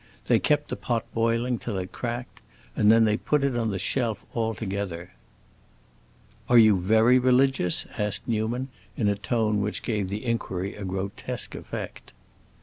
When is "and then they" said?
2.75-3.17